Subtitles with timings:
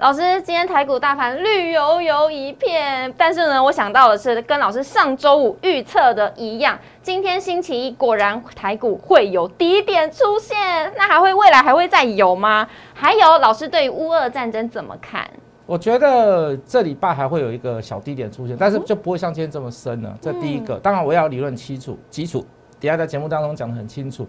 [0.00, 10.56] 老师，今天台股大盘绿油油一片，但是呢，我想到的是跟老师上周五预测的一样，今天星期一果然台股会有低点出现，
[10.96, 12.66] 那还会未来还会再有吗？
[12.94, 15.28] 还有，老师对于乌俄战争怎么看？
[15.66, 20.16] 我觉得这礼拜还会有一个小低点出现，但是就不会像今天这么深了。
[20.18, 22.42] 这第一个，当然我要理论基础，基础
[22.80, 24.26] 底下在节目当中讲的很清楚。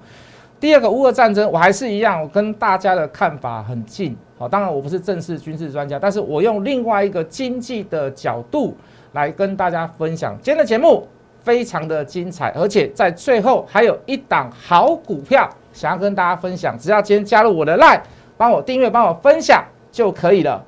[0.59, 4.17] 第二个乌俄战争，我还是一样，我跟大家的看法很近。
[4.41, 8.75] 好，当然我不是正式军事专家，但是我用另外一个经济的角度
[9.11, 10.35] 来跟大家分享。
[10.41, 11.07] 今天的节目
[11.43, 16.75] 非常的精彩，而且在最后还有一档好股票想要跟大家分享。
[16.75, 18.01] 只要今天加入我的 line，
[18.35, 20.65] 帮我订阅，帮我分享就可以了。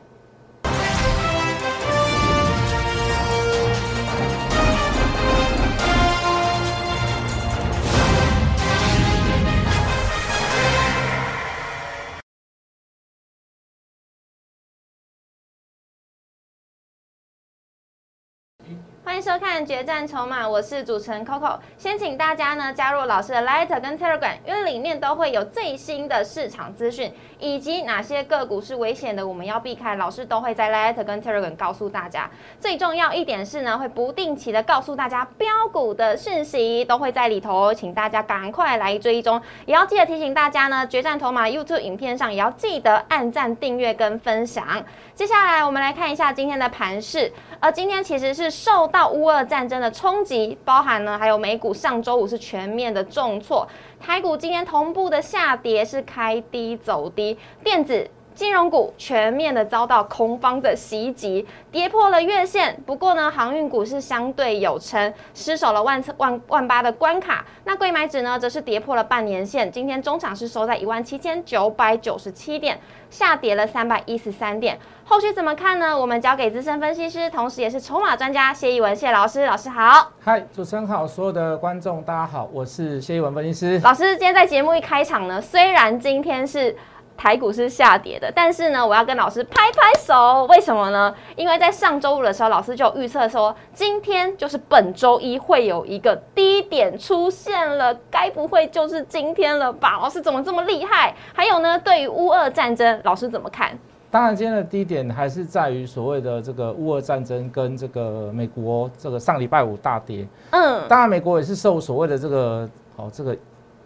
[19.34, 21.58] 收看《决战筹码》，我是主持人 Coco。
[21.76, 32.30] 先请大家呢加入老师的 Light 跟 Telegram，因为里面都会有最新的市场资讯，以及哪些个股是危险的，我们要避开，老师都会在 Light 跟 Telegram 告诉大家。
[32.60, 39.42] 最重要一点是呢，会不定期的告诉大家标股的讯息，都会在里头，请大家赶快来追踪。
[39.66, 44.86] 也要记得提醒大家呢，《决战筹码》YouTube 影片上也要记得按赞、订阅跟分享。
[45.16, 47.32] 接下来我们来看一下今天的盘势，
[47.64, 53.66] 而今天其实是受到乌俄战争的冲击，包含呢还有美股上周五是全面的重挫，
[54.02, 58.06] 台股今天同步的下跌，是开低走低，电子。
[58.36, 62.76] 金融股全面的遭到空方的袭击，跌破了月线。
[62.86, 67.46] 不过呢，航运股是相对有撑，失守了万万万八的关卡。
[67.64, 69.72] 那贵买指呢，则是跌破了半年线。
[69.72, 72.80] 今天中场是收在一万七千九百九十七点，
[73.10, 74.80] 下跌了三百一十三点。
[75.06, 75.98] 后续怎么看呢？
[75.98, 79.46] 我们交给资深分析师，同时也是筹码专家谢一文谢老师。
[79.46, 83.80] 老师好，嗨，主持人好，所有的观众大家好，我是谢一文分析师。
[83.84, 86.76] 老师，今天在节目一开场呢，虽然今天是。
[87.16, 91.14] 台股是下跌的，但是呢，我要跟老师拍拍手，为什么呢？
[91.36, 100.00] 因为在上周五的时候，老师就预测说，今天就是本周一会有一个低点出现了，该不会就是今天了吧？
[100.02, 101.16] 老师怎么这么厉害？
[101.34, 103.78] 还有呢，对于乌俄战争，老师怎么看？
[104.12, 110.28] 当然，今天的低点还是在于所谓的这个乌俄战争跟这个美国这个上礼拜五大跌。
[110.52, 113.38] 嗯，当然，美国也是受所谓的这个好这个。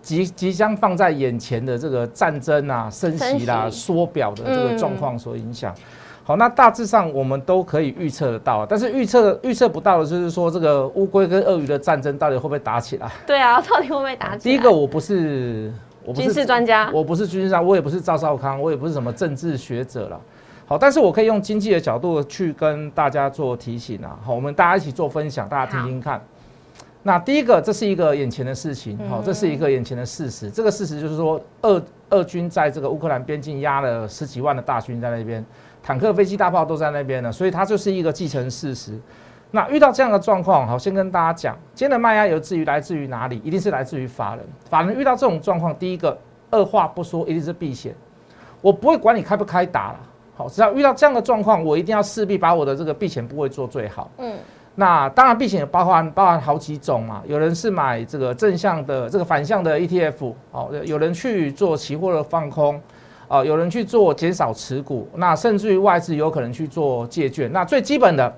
[0.07, 5.75] 即即将放在眼前的这个战争啊、升级啦、缩表的这个状况所影响。
[6.23, 13.11] 好，那大致上我们都可以预测得到，但是预测预测不到的就是说，这个乌龟跟鳄鱼的战争到底会不会打起来？
[13.25, 14.39] 对啊，到底会不会打起来？
[14.39, 15.73] 第一个，我不是
[16.05, 20.19] 我军事专家，我不是军事专家，我也不是赵少康，我也不是什么政治学者了。
[20.65, 24.17] 好，但是我可以用经济的角度去跟大家做提醒啊。
[24.23, 26.21] 好，我们大家一起做分享，大家听听看。
[27.07, 30.51] 那第一个，这是一个眼前的事情，好，这是一个眼前的事实。
[30.51, 35.41] 这个事实就是说，俄俄军在这个乌克兰边境压了十几万的大军在那边，
[35.81, 38.99] 坦克、飞机、大炮都在那边呢，所以它就是一个既成事实。
[39.51, 43.41] 那遇到这样的状况，好，先跟大家讲，今天的卖压由至于来自于哪里？
[43.41, 44.45] 一定是来自于法人。
[44.69, 46.19] 法人遇到这种状况，第一个，
[46.51, 47.95] 二话不说，一定是避险。
[48.59, 49.99] 我不会管你开不开打了，
[50.35, 54.11] 好，只要遇到这样的状况，我一定要势必把我的这个避险部位做最好。
[54.17, 54.35] 嗯。
[54.79, 57.23] 那当然，避险包含包含好几种嘛。
[57.25, 62.79] 有人是买这个正向的、这个反向的 ETF，哦，有人去做期货的放空，
[63.27, 67.51] 哦，有人去做减少持股，那甚至于外资有可能去做借券。
[67.51, 68.31] 那最基本的，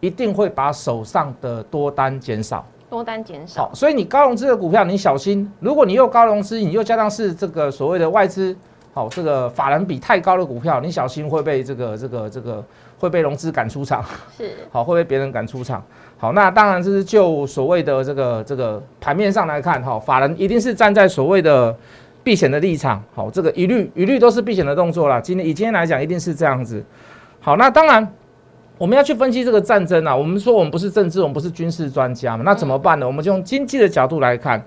[0.00, 3.68] 一定会把手上的多单减少，多单减少。
[3.68, 5.48] 好，所以你高融资的股票，你小心。
[5.60, 8.56] 如果你又高融资，你又加上是这个所谓的外资，
[8.92, 12.64] 好，这个法人比太高的股票，你小心会被这个这个这个。
[13.02, 14.00] 会被融资赶出场，
[14.38, 15.82] 是 好会被别人赶出场。
[16.16, 21.76] 好，那当然这是就所谓的这个这个盘面上来看，哈，法人一定是站在所谓的
[22.22, 23.02] 避险的立场。
[23.12, 25.20] 好，这个一律一律都是避险的动作啦。
[25.20, 26.80] 今天以今天来讲，一定是这样子。
[27.40, 28.06] 好，那当然
[28.78, 30.14] 我们要去分析这个战争啊。
[30.14, 33.06] 我们说我们不是政治，我们不是军事专家嘛，那怎么办呢？
[33.08, 34.64] 我们就用经济的角度来看。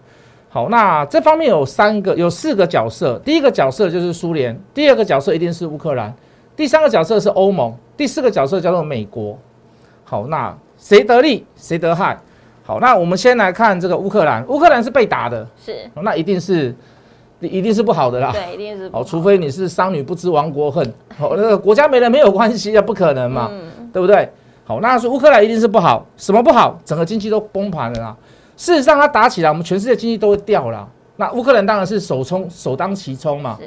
[0.56, 3.20] 好，那这方面有三个有四个角色。
[3.26, 6.16] 第一个角色就是苏联，第二个角色一定是乌克兰。
[6.56, 9.38] 第三个角色是欧盟，第四个角色叫做美国。
[10.06, 12.18] 好，那谁得利谁得害？
[12.64, 16.74] 好，那我们先来看这个乌克兰，乌克兰是被打的，是，那一定是，
[17.42, 18.32] 一定是不好的啦。
[18.32, 18.90] 对，一定是。
[18.92, 23.52] 好，除非你是商女不知亡国恨，好，那个国家没了没有关系啊，不可能嘛，
[23.92, 24.30] 对不对？
[24.64, 26.80] 好，那是乌克兰一定是不好，什么不好？
[26.86, 28.16] 整个经济都崩盘了啦。
[28.58, 30.88] 事实上，它打起来，我们全世界经济都会掉了。
[31.18, 33.58] 那乌克兰当然是首冲，首当其冲嘛。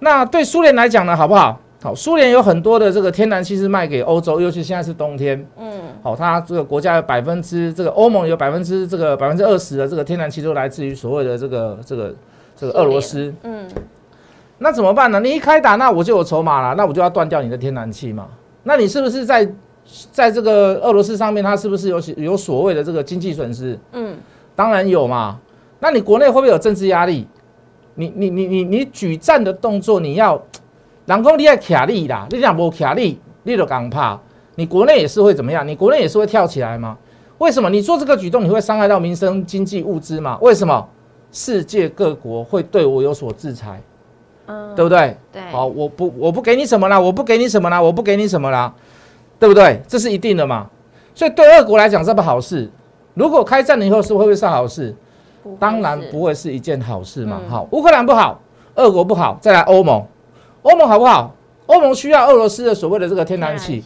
[0.00, 1.58] 那对苏联来讲呢，好不好？
[1.82, 5.46] 好，苏联有很多的这个天然气是卖给欧洲，尤其现在是冬天。
[5.58, 5.68] 嗯，
[6.02, 12.14] 好，它这个国家有百分之这个欧盟有百分之这个百分之二十的这个天然气都来自于所谓的这个这个
[12.56, 13.32] 这个俄罗斯。
[13.42, 13.68] 嗯，
[14.58, 15.20] 那怎么办呢？
[15.20, 18.28] 你一开打，那我就有筹码了，那我就要断掉你的天然气嘛。
[18.62, 19.46] 那你是不是在
[20.12, 23.78] 在这个俄罗斯上面，它是不是有有所谓的这个经济损失？
[23.92, 24.16] 嗯，
[24.56, 25.38] 当然有嘛。
[25.80, 27.26] 那你国内会不会有政治压力？
[27.94, 30.40] 你你你你你举战的动作，你要，
[31.06, 34.18] 然后你要卡力啦，你讲不卡力，你就敢怕。
[34.56, 35.66] 你国内也是会怎么样？
[35.66, 36.96] 你国内也是会跳起来吗？
[37.38, 37.68] 为什么？
[37.68, 40.38] 你做这个举动，你会伤害到民生、经济、物资嘛？
[40.40, 40.88] 为什么？
[41.32, 43.82] 世界各国会对我有所制裁，
[44.46, 45.16] 嗯，对不对？
[45.32, 45.42] 对。
[45.50, 48.72] 好，我不我不给你什么啦，我不给你什么啦，我不给你什么啦，
[49.44, 49.78] 对不对？
[49.86, 50.66] 这是一定的嘛。
[51.14, 52.66] 所以对俄国来讲，这不好事。
[53.12, 54.96] 如果开战了以后，是会不会是好事？
[55.58, 57.38] 当然不会是一件好事嘛。
[57.46, 58.40] 好，乌克兰不好，
[58.76, 60.02] 俄国不好，再来欧盟，
[60.62, 61.34] 欧盟好不好？
[61.66, 63.84] 欧盟需要俄罗斯的所谓的这个天然气。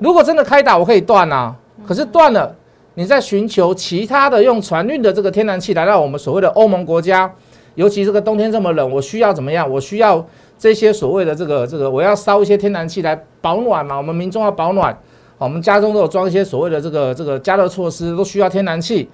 [0.00, 1.56] 如果真的开打，我可以断啊。
[1.86, 2.54] 可是断了，
[2.92, 7.32] 你在寻求其他的用船运的这个天然气来到我们所谓的欧盟国家，
[7.74, 9.68] 尤其这个冬天这么冷，我需要怎么样？
[9.68, 10.24] 我需要
[10.58, 13.96] 这些所谓的这个这个，我要烧一些天然气来保暖嘛。
[13.96, 14.96] 我们民众要保暖，
[15.38, 19.08] 我们家中都有装一些所谓的这个这个加热措施，都需要天然气。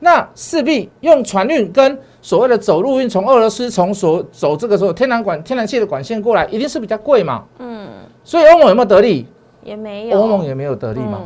[0.00, 7.44] 那势必用船运跟所谓的走路运，从俄罗斯从所走这个时候天然管天然气的管线过来，一定是比较贵嘛。
[7.58, 7.88] 嗯。
[8.22, 9.26] 所以欧盟有没有得利？
[9.62, 10.20] 也没有。
[10.20, 11.22] 欧盟也没有得利嘛，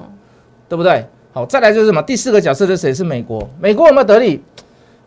[0.68, 1.04] 对不对？
[1.32, 2.02] 好，再来就是什么？
[2.02, 2.92] 第四个角色是谁？
[2.92, 3.42] 是美国。
[3.58, 4.42] 美国有没有得利？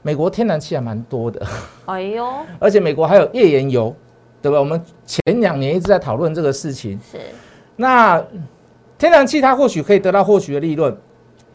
[0.01, 1.41] 美国天然气还蛮多的。
[1.85, 2.27] 哎呦。
[2.59, 3.95] 而且美国还有页岩油，
[4.43, 4.59] 对吧？
[4.59, 6.99] 我们前两年一直在讨论这个事情。
[7.09, 7.17] 是。
[7.77, 8.21] 那
[8.97, 10.95] 天然气它或许可以得到或许的利润。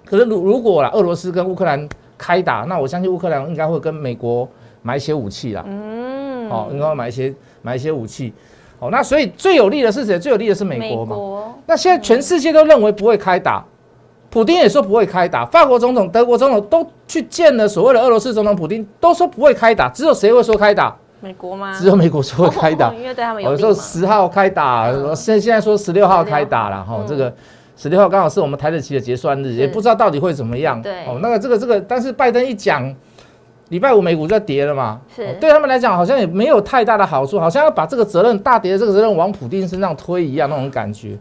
[0.06, 1.86] 可是如如果啦，俄罗斯跟乌克兰
[2.16, 4.48] 开打，那我相信乌克兰应该会跟美国
[4.80, 5.62] 买一些武器啦。
[5.66, 8.32] 嗯，哦，应该会买一些买一些武器。
[8.78, 10.18] 哦，那所以最有利的是谁？
[10.18, 11.54] 最有利的是美国嘛。
[11.66, 13.62] 那现在全世界都认为不会开打，
[14.30, 19.90] 普京也说不会开打，法国总统、德国总统都去见了所谓的俄罗斯总统普京，都说不会开打。
[19.90, 20.96] 只有谁会说开打？
[21.20, 21.72] 美国吗？
[21.78, 27.32] 只有美国说会开打，因为对他们有时候十号开打，现现在说十六号开打了哈，这个。
[27.80, 30.82] 十六号刚好是我们台子期的结算日，也不知道到底会怎么样。
[30.82, 32.92] 对，哦，那个这个这个，但是拜登一讲，
[33.68, 35.00] 礼拜五美股就跌了嘛。
[35.14, 41.16] 是，对他们来讲好像也没有太大的好处，好像要把这个责任大跌的这个责任往普丁身上推一样那种感觉。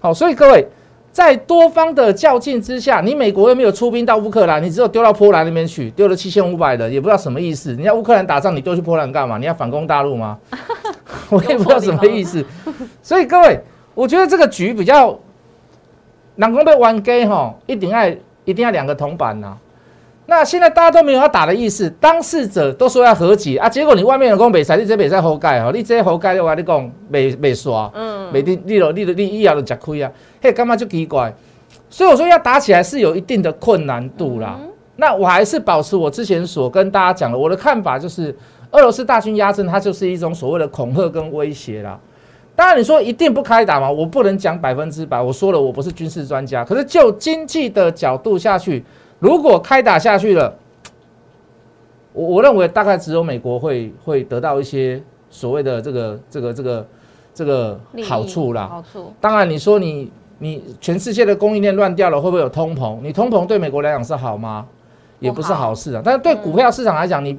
[0.00, 0.66] 好，所以各位
[1.12, 7.74] 在多方的较劲之下，你美国又没有出兵到乌克兰，你只有丢到波兰那边去，丢了七千五百人，也不知道什么意思。
[7.74, 9.38] 你要乌克兰打仗，你丢去波兰干嘛？
[9.38, 10.38] 你要反攻大陆吗？
[11.30, 12.44] 我也不知道什么意思。
[13.02, 13.60] 所以各位，
[13.94, 15.16] 我觉得这个局比较。
[16.36, 18.08] 南宫被玩 gay 哈，一定要
[18.46, 19.54] 一定要两个铜板呐。
[20.32, 31.32] 那现在大家都没有要打的意思，当事者都说要和解啊，结果你外面有讲北赛，你这北赛活该哦，你这活该的话，你讲没没刷，嗯，没你你你你以后就吃亏啊，嘿，干嘛就奇怪？
[31.90, 34.58] 所以我说要打起来是有一定的困难度啦。
[34.96, 38.34] 那我还是保持我之前所跟大家讲的，我的看法就是，
[38.70, 41.98] 俄罗斯大军压阵，它就是一种所谓的恐吓跟威胁啦。
[42.54, 43.90] 当然，你说一定不开打吗？
[43.90, 45.20] 我不能讲百分之百。
[45.20, 46.64] 我说了，我不是军事专家。
[46.64, 48.84] 可是就经济的角度下去，
[49.22, 50.52] 如果开打下去了，
[52.12, 56.86] 我我认为大概只有美国会会得到一些所谓的这个这个这个
[57.32, 58.66] 这个好处啦。
[58.66, 59.12] 好处。
[59.20, 60.10] 当然，你说你
[60.40, 62.98] 你全世界的供应链乱掉了，会不会有通膨？
[63.00, 64.66] 你通膨对美国来讲是好吗？
[65.20, 66.02] 也不是好事啊。
[66.04, 67.38] 但是对股票市场来讲，你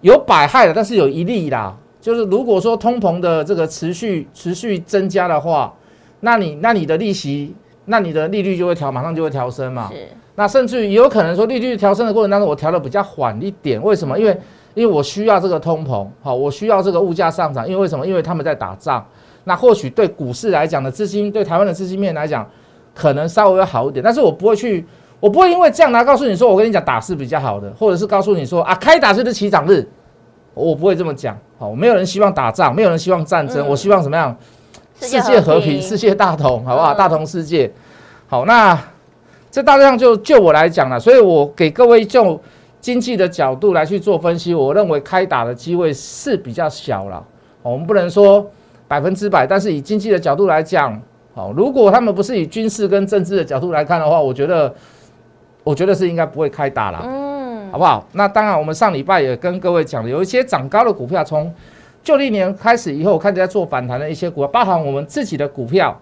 [0.00, 1.76] 有百害的，但是有一利啦。
[2.00, 5.72] 就是如果说通膨的这个持续持续增加的话，
[6.18, 7.54] 那你那你的利息，
[7.84, 9.88] 那你的利率就会调，马上就会调升嘛。
[9.92, 10.08] 是。
[10.36, 14.16] 那甚至于有可能说利率调升的过程当中，我调的比较缓一点，为什么？
[14.18, 14.38] 因为
[14.74, 18.06] 因为我需要这个通膨，好，我需要这个物价上涨，因为为什么？
[18.06, 19.04] 因为他们在打仗。
[19.44, 22.48] 那或许对股市来讲的资金，对台湾的资金面来讲，
[22.94, 24.04] 可能稍微要好一点。
[24.04, 24.84] 但是我不会去，
[25.20, 29.88] 我不会因为这样来告诉你说，我跟你讲打是比较好的，或者是告诉你说啊，开打就是起涨日。
[30.52, 34.36] 我不会这么讲，好，没有人希望打仗，没有人希望战争，我希望怎么样？
[34.98, 36.94] 世界和平，世界大同，好不好？
[36.94, 37.70] 大同世界。
[38.26, 38.76] 好，那
[39.56, 42.38] 这大致上就就我来讲了，所以我给各位就
[42.78, 47.26] 经济的角度来去做分析，我认为开打的机会是比较小了。
[47.62, 48.46] 我们不能说
[48.86, 51.00] 百分之百，但是以经济的角度来讲，
[51.34, 54.74] 好，如果他们不是以军事跟政治的角度来看的话，我觉得，
[55.64, 57.00] 我觉得是应该不会开打了。
[57.06, 58.06] 嗯好不好？
[58.12, 61.50] 那当然，我们上礼拜也跟各位讲了，有一些涨高的股票，从
[62.04, 65.98] 旧历年开始以后，看在做反弹的一些股票，包含我们自己的股票，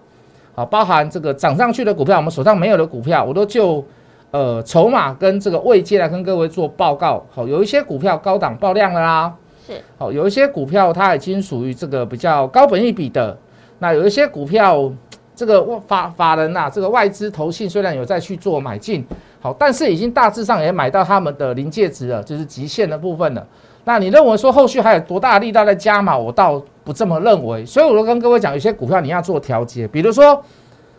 [0.55, 3.83] 好，包含这个涨上去的股票，我们手上没有的股票，我都就
[4.31, 7.21] 呃筹码跟这个位阶来跟各位做报告。
[7.29, 9.33] 好，有一些股票高档爆量了啦，
[9.67, 13.37] 是，好，有一些股票它已经属于这个比较高本一比的，
[13.79, 14.89] 那有一些股票，
[15.35, 19.05] 这个法法人呐，这个外资投信虽然有在去做买进，
[19.41, 23.45] 好，但是已经大致上也买到他们的临界值了，就是极限的部分了。
[23.83, 26.17] 那你认为说后续还有多大力道在加码？
[26.17, 27.65] 我倒不这么认为。
[27.65, 30.41] 所以我都跟各位讲，有些股票你要做调节，比如说，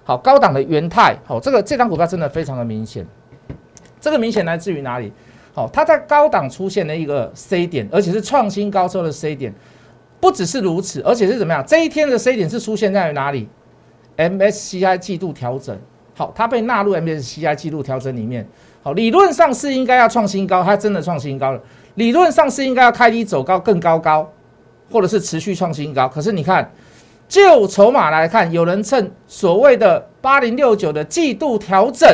[0.05, 3.07] 好高档的元泰，好，这个这张股票真的非常的明显。
[3.99, 5.11] 这个明显来自于哪里？
[5.55, 9.55] 好，它在高档出现了一个 C 点，而且是创新高之后的 C 点。
[10.19, 11.65] 不只是如此，而且是怎么样？
[11.67, 13.49] 这一天的 C 点是出现在哪里
[14.17, 15.79] ？MSCI 季度调整。
[16.15, 18.47] 好，它被纳入 MSCI 季度调整里面。
[18.83, 21.61] 好，理论上是应该要创新高，它真的创新高了。
[21.97, 24.27] 理论上是应该要开低走高，更高高，
[24.91, 26.09] 或者是持续创新高。
[26.09, 26.71] 可是你看，
[27.29, 32.09] 就筹码来看，有人趁所谓的八零六九的季度调整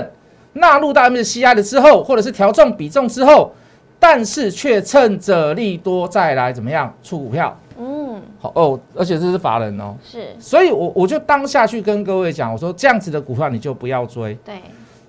[0.55, 3.53] 纳入到 MSCI 的之后，或者是调重比重之后，
[3.99, 7.59] 但是却趁着利多再来怎么样出股票？
[7.79, 14.35] 嗯，好哦，而且这是法人哦，是，所以我我就当下去跟各位讲，我说这样子的股票你就不要追。
[14.45, 14.55] 对，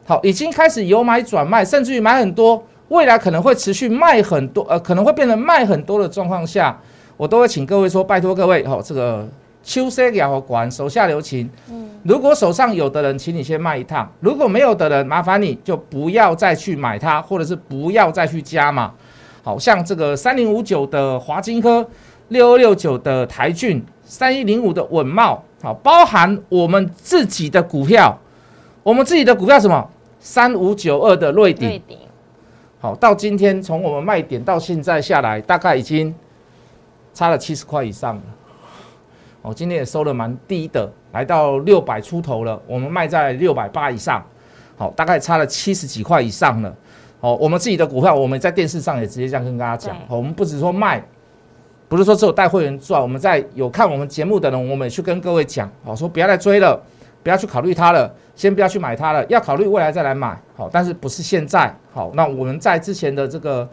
[0.05, 2.63] 好，已经开始由买转卖，甚至于买很多。
[2.89, 6.79] 未来可能会持续卖很多，呃，可能会变成卖很多的状况下，
[7.17, 9.27] 我都会请各位说，拜托各位，哦，这个
[9.63, 11.49] 秋色也好管，手下留情。
[11.69, 18.93] 嗯，如果手上有的人，请你先卖一趟；如果没有的人，麻烦你就不要再去买它，或者是不要再去加嘛。
[19.43, 21.85] 好像这个三零五九的华金科，
[22.29, 28.17] 六二六九的台骏，三一零五的稳茂，好，包含我们自己的股票，
[28.81, 29.89] 我们自己的股票什么？
[30.19, 31.81] 三五九二的瑞鼎。
[32.79, 36.13] 好，到今天从我们卖点到现在下来，大概已经
[37.13, 38.21] 差了七十块以上了。
[39.41, 42.61] 哦，今天也收了蛮低的，来到六百出头了。
[42.65, 44.25] 我们卖在六百八以上，
[44.77, 46.73] 好，大概差了七十几块以上了。
[47.19, 49.97] 哦，我们自己的股票，我们在电视上也直接这样跟大家讲。
[50.07, 51.03] 我们不只说卖，
[51.87, 56.81] 不是说只有带会员赚，我们在有看我们节目的人，我们也去跟各位讲，好，说不要再追了，
[57.21, 58.13] 不要去考虑它了。
[58.35, 60.35] 先不要去买它了，要考虑未来再来买。
[60.55, 61.71] 好，但是不是现在？
[61.93, 63.69] 好，那我们在之前的这个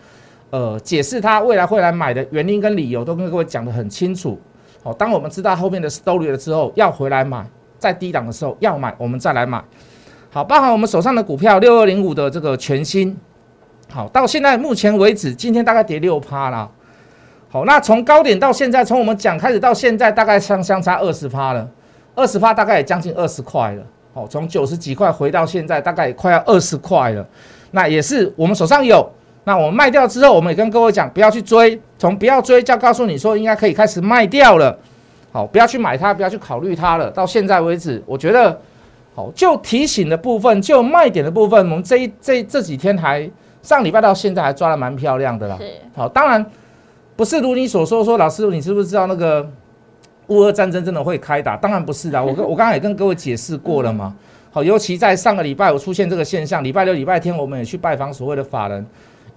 [0.50, 4.38] 呃解释它未来会来买的原因跟理由，都跟各位讲得很清楚。
[4.82, 7.46] 好，当我们知道后面的 story 了之后，要回来买，
[7.78, 9.62] 在低档的时候要买，我们再来买。
[10.30, 13.16] 好，包含我们手上的股票六二零五的这个全新，
[13.90, 16.70] 好，到现在目前为止，今天大概跌六趴了。
[17.48, 21.68] 好，那从高点到现在，从我们讲开始到现在，大概相相差二十趴了，
[22.14, 23.82] 二十趴大概也将近二十块了。
[24.14, 27.26] 好，从九十几块回到现在，大概也快要二十块了。
[27.72, 29.04] 那也是我们手上有，
[29.50, 34.78] 那我们卖掉之后，我们也跟各位讲，不要去追，从不要追，就告诉你说应该可以开始卖掉了。
[35.32, 37.10] 好，不要去买它，不要去考虑它了。
[37.10, 38.56] 到现在为止，我觉得，
[39.12, 43.28] 好，就提醒的部分，就卖点的部分，我们这一这这几天还
[43.60, 45.58] 上礼拜到现在还抓的蛮漂亮的啦。
[45.96, 46.46] 好，当然
[47.16, 49.50] 不是如你所说，说老师，你是不是知道那个？
[50.28, 51.56] 乌俄战争真的会开打？
[51.56, 54.14] 当然不是的，我跟 我刚刚也跟各位解释过了嘛。
[54.52, 58.86] 好，尤其在上个礼拜我出现这个现象，礼拜六、礼拜天我们也去拜访所谓的法人，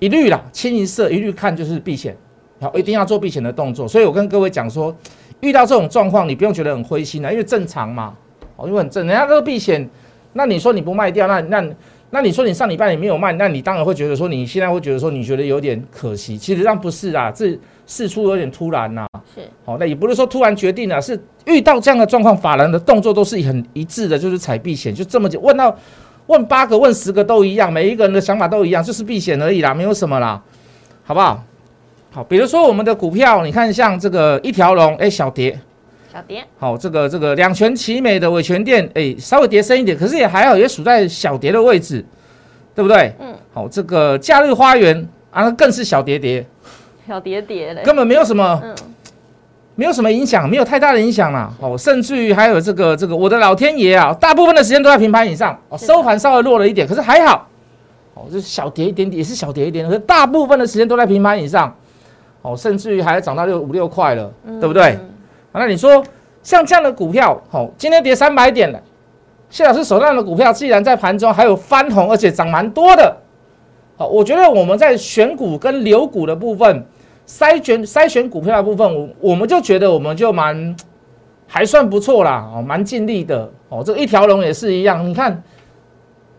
[0.03, 2.13] 一律啦，清一色，一律看就是避险，
[2.60, 3.88] 好，一定要做避险的动作。
[3.88, 4.93] 所以我跟各位讲说，
[5.39, 8.13] 遇到这种状况，你不用觉得很灰心啊，因为正常嘛，
[8.57, 9.89] 哦，因为很正，人家都避险，
[10.33, 11.65] 那你说你不卖掉，那那
[12.10, 17.57] 那你说你上礼拜你没有卖，那你当然会觉得说你现在会觉得说你觉得有点可惜，其实上不是啊，这。
[17.86, 19.05] 事出有点突然呐，
[19.36, 25.77] 是，好，那也不是说突然决定了，是遇到这样的状况，法人的动作都是很一致的，就是踩避险，就这么就问到
[26.27, 30.41] 问八个问十个都一样，每一个人的想法都一样，就是避险而已啦，没有什么啦，
[31.03, 31.43] 好不好？
[32.11, 35.59] 好，比如说我们的股票，你看像这个一条龙，哎，小跌，
[36.13, 42.05] 小跌，好，这个这个两全其美的伟全店，哎，稍微跌深一点，可是也还好，也属在小跌的位置，
[42.75, 43.11] 对不对？
[43.19, 46.45] 嗯，好，这个假日花园啊，更是小跌跌。
[47.07, 48.72] 小蝶蝶嘞，根本没有什么，嗯，
[49.75, 51.51] 没有什么影响，没有太大的影响啦。
[51.59, 57.47] 哦，甚至于还有这个这个，我的老天爷啊，大部分的时间都在平盘以上，哦，收盘稍微弱了一点，可是还好，
[58.13, 61.75] 哦，就是小跌一点点，也是小跌一点，可是大部分的时间都在平盘以上，
[62.43, 64.99] 哦，甚至于还涨到六五六块了，对不对？
[65.51, 66.03] 那你说
[66.43, 68.79] 像这样的股票，哦，今天跌三百点了，
[69.49, 73.17] 谢老师手上的股票，既然在盘中还有翻红，而且涨蛮多的，
[73.97, 76.85] 好，我觉得我们在选股跟留股的部分。
[77.25, 80.75] 筛选筛选股票的部分，我我们就觉得我们就蛮
[81.47, 83.81] 还算不错啦，哦，蛮尽力的哦。
[83.85, 85.41] 这一条龙也是一样，你看，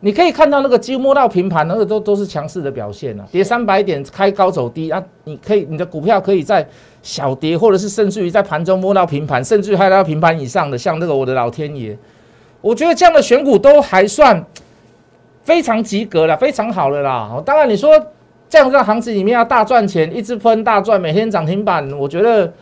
[0.00, 6.66] 你可以看到那个几乎摸到平盘，那个都都是强势的表现啊，跌三百点开高走低啊，你可以你的股票可以在
[7.00, 11.96] 小跌，或者是甚至于在盘中摸到平盘，甚至还到平盘以上的，像那个我的老天爷，
[12.60, 14.44] 我觉得这样的选股都还算
[15.42, 17.42] 非常及格了，非常好了啦。
[17.46, 17.90] 当然你说。
[18.48, 22.52] 这样个行情里面要大赚钱，一直喷大赚，每天涨停板，我觉得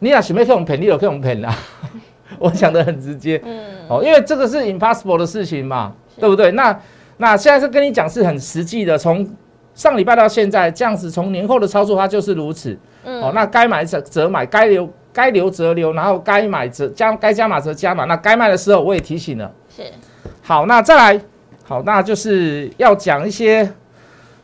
[0.00, 1.56] 你俩准备可以赔，你有可以赔啦。
[2.38, 6.50] 我讲的很直接，嗯，哦，因为这个是 impossible 的事情嘛，对不对？
[6.52, 6.76] 那
[7.18, 9.26] 那现在是跟你讲是很实际的，从
[9.72, 19.82] 上礼拜到现在这样子，从年后的操作它就是如此，嗯，哦，那该买则则买，该留该留则留，然后该买则加该加码则加码，那该卖的时候我也提醒了，是，
[20.42, 21.20] 好，那再来，
[21.62, 23.70] 好，那就是要讲一些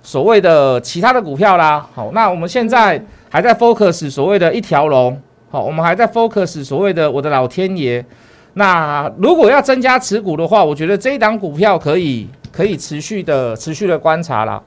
[0.02, 5.20] 所谓的其他的股票啦，好，那我们现在还在 focus 所谓的一条龙。
[5.50, 8.04] 好，我们还在 focus 所谓的我的老天爷。
[8.54, 14.62] 那如果要增加持股的话，我觉得这一档股票可以可以持续的持续的观察啦。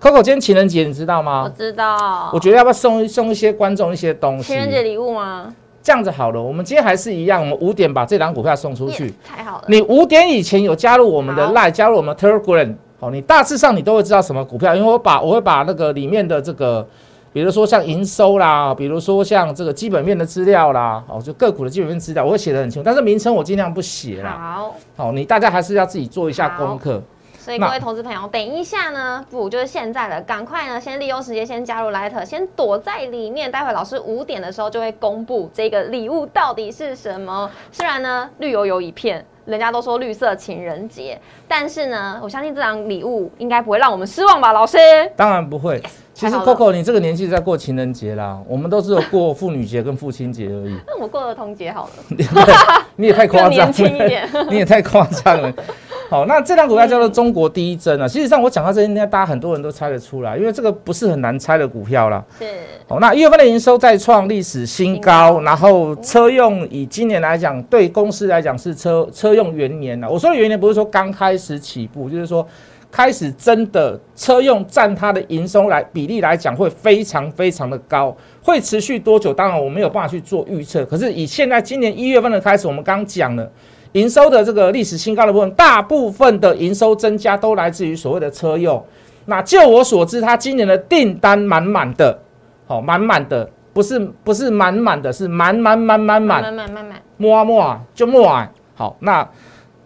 [0.00, 1.42] Coco，今天情人节你知道吗？
[1.44, 2.30] 我知道。
[2.32, 4.44] 我觉得要不要送送一些观众一些东西？
[4.44, 5.54] 情人节礼物吗？
[5.82, 9.12] 这样子好了，我们今天还是一样，我们五点把这档股票送出去。
[9.24, 9.64] 太好了。
[9.68, 16.86] 你五点以前有加入我们的 Line，加入我们 Telegram，好，你大致上你都会知道什么股票，因为我把我会把那个里面的这个。
[17.34, 24.38] 比如说像营收啦，比如说像这个基本面的资料啦，哦，就个股的基本面资料，我会写的很清楚，但是名称我尽量不写啦。
[24.40, 27.02] 好，好，你大家还是要自己做一下功课。
[27.36, 37.50] 所以各位投资朋友，等一下呢，不就是现在了，赶快呢，先利用时间先加入 Light，先躲在里面，待会老师五点的时候就会公布这个礼物到底是什么。
[37.70, 39.26] 虽然呢，绿油油一片。
[39.44, 44.78] 人家都说绿色情人节，但是呢，我相信这张礼物应该不会让我们失望吧，老师？
[45.16, 45.82] 当然不会。
[46.14, 50.78] 其实 Coco，你这个年纪在过情人节啦，我们都是有过妇女节跟父亲节而已。
[50.86, 52.84] 那我过儿童节好了。
[52.96, 54.28] 你也太夸张，年轻一点。
[54.48, 55.52] 你也太夸张了。
[56.10, 58.06] 好，那这张股票叫做中国第一针啊。
[58.06, 62.22] 其实上我讲到这，应该大家很多人都猜得出来，因为这个不是很难猜的股票啦。
[62.38, 62.44] 是。
[62.86, 70.08] 好，那一月份的营收再创历史新高，然后车用以今年来讲，对公司来讲是车车用元年了。
[70.08, 72.46] 我说的元年不是说刚开始起步，就是说
[72.92, 79.32] 开始真的车用占它的营收来比例来讲会非常非常的高，会持续多久？
[79.32, 80.84] 当然我没有办法去做预测。
[80.84, 83.50] 可是以现在今年一月份的开始，我们刚讲了。
[83.94, 88.84] 营收的这个历史新高的部分，大部分的营收增加都来自于所谓的车用。
[89.26, 92.18] 那就我所知，它今年的订单满满的，
[92.66, 98.50] 好满满的，不是不是满满的，是满满满满满满满满满，摸啊摸啊就摸啊。
[98.74, 99.26] 好，那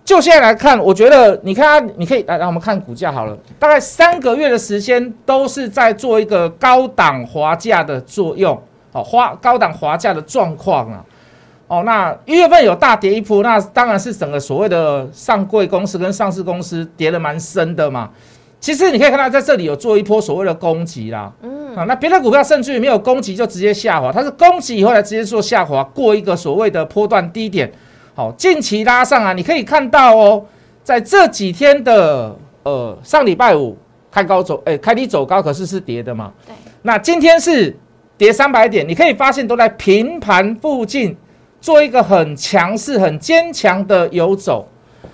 [0.05, 3.37] 就现在来看，我觉得你看它，你可以来，让我们看股价好了。
[3.59, 8.59] 大概三个月的时间，都是在做一个高档滑价的作用，
[8.90, 11.05] 好滑高档滑价的状况啊。
[11.68, 18.11] 哦，那一月份有大跌一波，那当然是整个所谓的上柜公司跟上市公司跌的蛮深的嘛。
[18.59, 27.70] 其实你可以看到在这里有做一波所谓的攻击啦，嗯，啊，那别的股票甚至于没有攻击就直接下滑，它是攻击以后来直接做下滑，过一个所谓的波段低点。
[28.14, 30.44] 好，近期拉上啊，你可以看到哦，
[30.83, 33.76] 在这几天的呃上礼拜五
[34.11, 36.33] 开高走，哎，开低走高，可是是跌的嘛。
[36.46, 36.54] 对。
[36.83, 37.76] 那今天是
[38.16, 41.16] 跌三百点，你可以发现都在平盘附近。
[41.61, 44.66] 做一个很强势、很坚强的游走，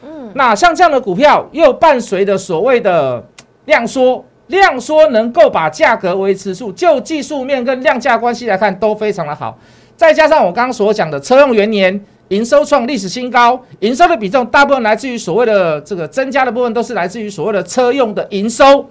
[0.03, 3.25] 嗯，那像这样的股票又伴随着所谓的
[3.65, 9.59] 量缩，量缩能够把价格维持住，就技术面跟量价关系来看都非常的好。
[9.97, 18.85] 再加上我刚刚所讲的车用元年营收创历史新高，营收的比重大部分来自于所谓的这个增加的部分，都是来自于所谓的车用的营收。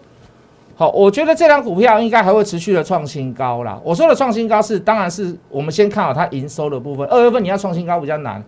[0.76, 3.80] 好，我觉得这张股票应该还会持续的创新高啦。
[3.84, 7.08] 我说的创新高是，当然是我们先看好它营收的部分。
[7.10, 8.44] 二月份你要创新高比较难，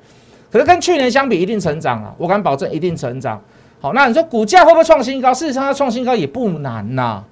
[0.52, 3.40] 可是跟去年相比一定成长啊，我敢保证一定成长。
[3.80, 5.32] 好，那你说股价会不会创新高？
[5.32, 7.24] 事实上它创新高也不难呐，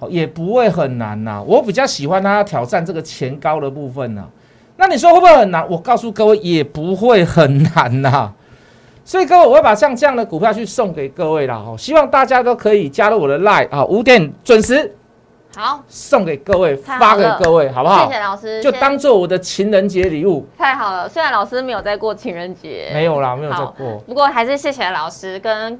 [0.00, 1.40] 好，也不会很难呐。
[1.46, 4.26] 我比较喜欢它挑战这个前高的部分呢。
[4.76, 5.64] 那你说会不会很难？
[5.70, 8.32] 我告诉各位，也不会很难呐。
[9.04, 14.96] 所以各位，我会把像这样的股票去送给各位啦，哈，希望大家都可以加入我的 line 啊，五点准时，
[15.54, 18.06] 好，送给各位，发给各位，好不好？
[18.06, 20.46] 谢谢老师，就当做我的情人节礼物。
[20.56, 25.78] 太好了，虽然老师没有在过情人节，没有啦，没有在过，不过还是谢谢老师跟。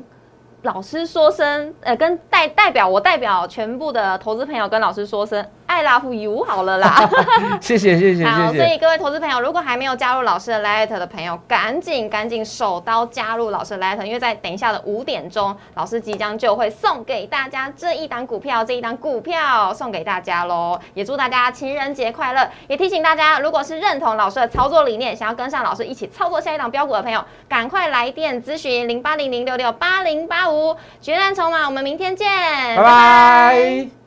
[0.63, 7.09] 老师说声，呃，跟代代表我代表全部的投资朋友跟老师说声，I love you 好了啦。
[7.61, 20.79] 谢谢谢谢好，所以各位投资朋友，如果还没有加入老师的 Light 的朋友，赶紧赶紧手刀加入老师的 Light，因为在等一下的五点钟，老师即将就会送给大家这一档股票，这一档股票送给大家喽。
[20.95, 30.77] 也祝大家情人节快乐，也提醒大家，如果是认同老师的操作理念，想要跟上老师一起操作下一档标股的朋友，赶快来电咨询零八零零六六八零八五。
[31.01, 32.29] 决战筹码，我们明天见，
[32.77, 34.04] 拜拜。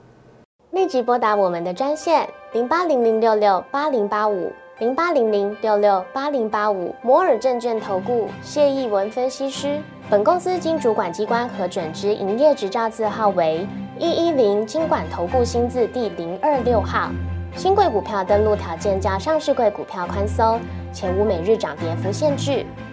[0.71, 9.79] 立即拨打我们的专线零八零零六六八零八五零八零零六六八零八五摩尔证券投顾谢义文分析师。
[10.09, 13.65] 本公司经主管机关核准之营业执照字号为
[13.97, 17.09] 一一零金管投顾新字第零二六号。
[17.55, 20.59] 新贵股票登录条件较上市贵股票宽松，
[20.93, 22.65] 且无每日涨跌幅限制。